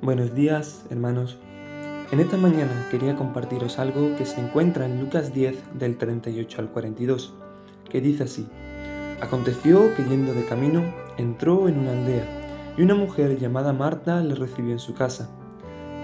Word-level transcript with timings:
Buenos 0.00 0.32
días, 0.32 0.84
hermanos. 0.90 1.38
En 2.12 2.20
esta 2.20 2.36
mañana 2.36 2.86
quería 2.88 3.16
compartiros 3.16 3.80
algo 3.80 4.16
que 4.16 4.26
se 4.26 4.40
encuentra 4.40 4.86
en 4.86 5.00
Lucas 5.00 5.34
10 5.34 5.76
del 5.76 5.98
38 5.98 6.60
al 6.60 6.68
42, 6.68 7.34
que 7.90 8.00
dice 8.00 8.22
así. 8.22 8.46
Aconteció 9.20 9.92
que 9.96 10.04
yendo 10.04 10.34
de 10.34 10.46
camino, 10.46 10.84
entró 11.16 11.68
en 11.68 11.80
una 11.80 11.90
aldea, 11.90 12.74
y 12.76 12.82
una 12.82 12.94
mujer 12.94 13.40
llamada 13.40 13.72
Marta 13.72 14.22
le 14.22 14.36
recibió 14.36 14.70
en 14.70 14.78
su 14.78 14.94
casa. 14.94 15.30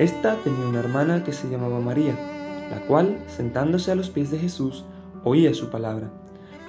Esta 0.00 0.34
tenía 0.42 0.66
una 0.66 0.80
hermana 0.80 1.22
que 1.22 1.32
se 1.32 1.48
llamaba 1.48 1.78
María, 1.78 2.16
la 2.70 2.80
cual, 2.88 3.22
sentándose 3.28 3.92
a 3.92 3.94
los 3.94 4.10
pies 4.10 4.32
de 4.32 4.40
Jesús, 4.40 4.84
oía 5.22 5.54
su 5.54 5.70
palabra. 5.70 6.10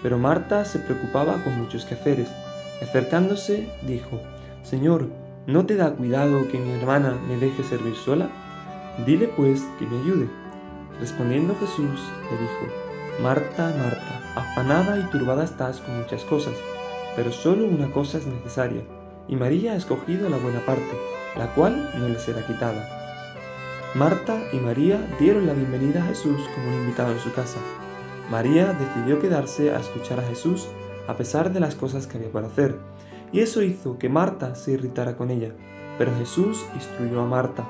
Pero 0.04 0.20
Marta 0.20 0.64
se 0.64 0.78
preocupaba 0.78 1.44
con 1.44 1.60
muchos 1.60 1.86
quehaceres. 1.86 2.30
Acercándose, 2.84 3.68
dijo, 3.88 4.22
Señor, 4.62 5.25
¿No 5.48 5.68
te 5.68 5.76
da 5.76 5.92
cuidado 5.92 6.48
que 6.48 6.58
mi 6.58 6.72
hermana 6.72 7.20
me 7.28 7.38
deje 7.38 7.64
servir 7.64 7.96
sola? 7.96 8.30
Dile 9.06 9.28
pues 9.28 9.62
que 9.78 9.86
me 9.86 10.02
ayude. 10.02 10.28
Respondiendo 11.00 11.56
Jesús 11.60 12.02
le 12.32 12.38
dijo, 12.38 13.22
Marta, 13.22 13.72
Marta, 13.78 14.34
afanada 14.36 14.98
y 14.98 15.04
turbada 15.12 15.44
estás 15.44 15.82
con 15.82 16.00
muchas 16.00 16.24
cosas, 16.24 16.56
pero 17.16 17.32
solo 17.32 17.68
una 17.68 17.92
cosa 17.92 18.18
es 18.18 18.26
necesaria, 18.26 18.82
y 19.28 19.36
María 19.36 19.74
ha 19.74 19.76
escogido 19.76 20.30
la 20.30 20.38
buena 20.38 20.66
parte, 20.66 20.98
la 21.38 21.54
cual 21.54 21.92
no 21.96 22.08
le 22.08 22.18
será 22.18 22.44
quitada. 22.48 22.90
Marta 23.94 24.42
y 24.52 24.58
María 24.58 25.00
dieron 25.20 25.46
la 25.46 25.54
bienvenida 25.54 26.02
a 26.02 26.08
Jesús 26.08 26.42
como 26.56 26.70
un 26.70 26.82
invitado 26.82 27.12
en 27.12 27.20
su 27.20 27.32
casa. 27.34 27.60
María 28.32 28.74
decidió 28.74 29.20
quedarse 29.20 29.76
a 29.76 29.80
escuchar 29.80 30.20
a 30.20 30.28
Jesús 30.28 30.68
a 31.08 31.14
pesar 31.14 31.54
de 31.54 31.60
las 31.60 31.76
cosas 31.76 32.08
que 32.08 32.18
había 32.18 32.32
por 32.32 32.46
hacer, 32.46 32.80
y 33.36 33.42
eso 33.42 33.62
hizo 33.62 33.98
que 34.00 34.08
Marta 34.08 34.56
se 34.56 34.72
irritara 34.72 35.18
con 35.18 35.30
ella. 35.30 35.52
Pero 35.98 36.16
Jesús 36.18 36.66
instruyó 36.74 37.20
a 37.20 37.26
Marta, 37.26 37.66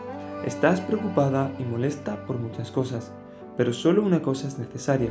estás 0.46 0.80
preocupada 0.80 1.52
y 1.58 1.64
molesta 1.64 2.24
por 2.28 2.38
muchas 2.38 2.70
cosas, 2.70 3.12
pero 3.58 3.74
solo 3.74 4.04
una 4.04 4.22
cosa 4.22 4.48
es 4.48 4.60
necesaria, 4.60 5.10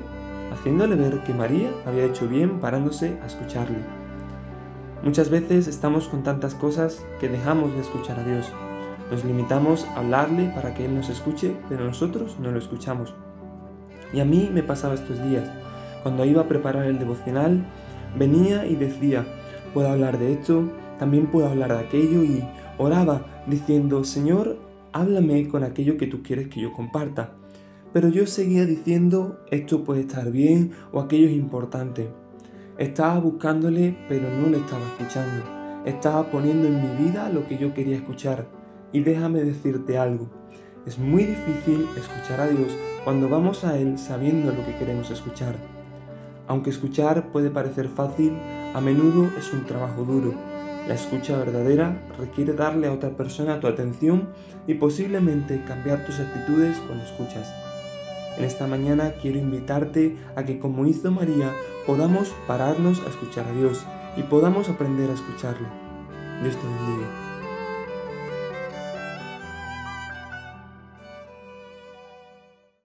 haciéndole 0.53 0.95
ver 0.95 1.25
que 1.25 1.35
María 1.35 1.73
había 1.85 2.05
hecho 2.05 2.29
bien 2.29 2.61
parándose 2.61 3.19
a 3.21 3.27
escucharle. 3.27 3.79
Muchas 5.03 5.29
veces 5.29 5.67
estamos 5.67 6.07
con 6.07 6.23
tantas 6.23 6.55
cosas 6.55 7.05
que 7.19 7.29
dejamos 7.29 7.75
de 7.75 7.81
escuchar 7.81 8.21
a 8.21 8.25
Dios. 8.25 8.47
Nos 9.11 9.25
limitamos 9.25 9.85
a 9.87 9.97
hablarle 9.97 10.53
para 10.55 10.73
que 10.73 10.85
Él 10.85 10.95
nos 10.95 11.09
escuche, 11.09 11.57
pero 11.69 11.85
nosotros 11.85 12.37
no 12.39 12.53
lo 12.53 12.61
escuchamos. 12.61 13.13
Y 14.13 14.21
a 14.21 14.25
mí 14.25 14.49
me 14.55 14.63
pasaba 14.63 14.95
estos 14.95 15.21
días. 15.21 15.51
Cuando 16.05 16.25
iba 16.25 16.43
a 16.43 16.49
preparar 16.49 16.85
el 16.85 17.01
devocional, 17.01 17.67
venía 18.17 18.67
y 18.67 18.77
decía, 18.77 19.27
puedo 19.75 19.89
hablar 19.89 20.19
de 20.19 20.33
esto, 20.33 20.71
también 20.99 21.27
puedo 21.27 21.49
hablar 21.49 21.73
de 21.73 21.81
aquello 21.81 22.25
y 22.25 22.43
oraba 22.79 23.45
diciendo, 23.47 24.05
Señor, 24.05 24.59
háblame 24.93 25.49
con 25.49 25.65
aquello 25.65 25.99
que 25.99 26.07
tú 26.07 26.23
quieres 26.23 26.49
que 26.49 26.61
yo 26.61 26.73
comparta. 26.73 27.35
Pero 27.93 28.09
yo 28.09 28.27
seguía 28.27 28.65
diciendo, 28.65 29.41
esto 29.51 29.85
puede 29.85 30.01
estar 30.03 30.31
bien 30.31 30.73
o 30.93 31.01
aquello 31.01 31.27
es 31.27 31.35
importante. 31.35 32.09
Estaba 32.79 33.21
buscándole, 33.21 33.97
pero 34.09 34.29
no 34.31 34.49
le 34.49 34.59
estaba 34.59 34.85
escuchando. 34.87 35.45
Estaba 35.85 36.31
poniendo 36.31 36.67
en 36.67 36.81
mi 36.81 37.05
vida 37.05 37.29
lo 37.29 37.47
que 37.47 37.59
yo 37.59 37.75
quería 37.75 37.97
escuchar. 37.97 38.49
Y 38.93 39.01
déjame 39.01 39.45
decirte 39.45 39.99
algo. 39.99 40.31
Es 40.87 40.99
muy 40.99 41.25
difícil 41.25 41.87
escuchar 41.97 42.41
a 42.41 42.49
Dios 42.49 42.77
cuando 43.05 43.29
vamos 43.29 43.65
a 43.65 43.79
Él 43.79 43.99
sabiendo 43.99 44.53
lo 44.53 44.65
que 44.65 44.77
queremos 44.77 45.11
escuchar. 45.11 45.57
Aunque 46.47 46.71
escuchar 46.71 47.33
puede 47.33 47.51
parecer 47.51 47.89
fácil, 47.89 48.33
a 48.75 48.81
menudo 48.81 49.31
es 49.39 49.53
un 49.53 49.65
trabajo 49.65 50.05
duro. 50.05 50.35
La 50.87 50.95
escucha 50.95 51.37
verdadera 51.39 51.97
requiere 52.19 52.53
darle 52.53 52.87
a 52.87 52.93
otra 52.93 53.11
persona 53.11 53.61
tu 53.61 53.67
atención 53.67 54.29
y 54.67 54.75
posiblemente 54.75 55.65
cambiar 55.67 56.05
tus 56.05 56.21
actitudes 56.21 56.77
cuando 56.87 57.05
escuchas. 57.05 57.53
En 58.37 58.45
esta 58.45 58.67
mañana 58.67 59.13
quiero 59.23 59.39
invitarte 59.39 60.17
a 60.37 60.45
que 60.45 60.59
como 60.59 60.87
hizo 60.87 61.11
María 61.11 61.53
podamos 61.87 62.35
pararnos 62.47 63.01
a 63.07 63.09
escuchar 63.09 63.47
a 63.47 63.53
Dios 63.53 63.85
y 64.17 64.23
podamos 64.23 64.69
aprender 64.69 65.11
a 65.11 65.15
escucharle. 65.15 65.69
Dios 66.43 66.57
te 66.57 66.67
bendiga. 66.67 67.34